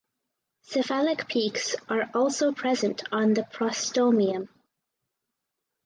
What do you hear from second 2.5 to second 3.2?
present